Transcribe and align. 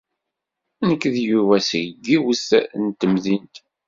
Nekk 0.87 1.03
d 1.13 1.15
Yuba 1.27 1.57
seg 1.69 1.85
yiwet 2.09 2.47
n 2.83 2.85
temdint. 2.99 3.55